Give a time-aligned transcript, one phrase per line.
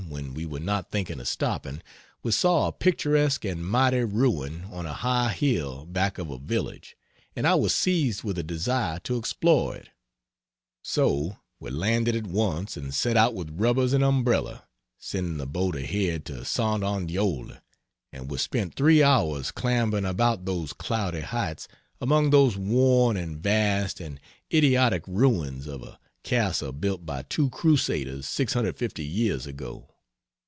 [0.09, 1.81] when we were not thinking of stopping,
[2.21, 6.97] we saw a picturesque and mighty ruin on a high hill back of a village,
[7.33, 9.89] and I was seized with a desire to explore it;
[10.83, 14.65] so we landed at once and set out with rubbers and umbrella,
[14.99, 16.83] sending the boat ahead to St.
[16.83, 17.57] Andeol,
[18.11, 21.69] and we spent 3 hours clambering about those cloudy heights
[22.01, 24.19] among those worn and vast and
[24.53, 29.87] idiotic ruins of a castle built by two crusaders 650 years ago.